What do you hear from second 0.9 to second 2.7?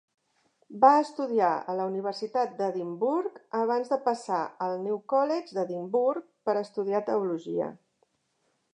estudiar a la Universitat